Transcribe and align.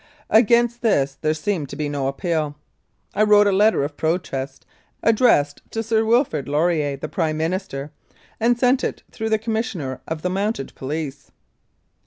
Against 0.31 0.81
this 0.81 1.13
there 1.21 1.35
seemed 1.35 1.69
to 1.69 1.75
be 1.75 1.87
no 1.87 2.07
appeal. 2.07 2.55
I 3.13 3.21
wrote 3.21 3.45
a 3.45 3.51
letter 3.51 3.83
of 3.83 3.97
protest 3.97 4.65
addressed 5.03 5.61
to 5.69 5.83
Sir 5.83 6.03
Wilfrid 6.03 6.47
Laurier, 6.49 6.97
the 6.97 7.07
Prime 7.07 7.37
Minister, 7.37 7.91
and 8.39 8.57
sent 8.57 8.83
it 8.83 9.03
through 9.11 9.29
the 9.29 9.37
Commissioner 9.37 10.01
of 10.07 10.23
the 10.23 10.29
Mounted 10.31 10.73
Police. 10.73 11.29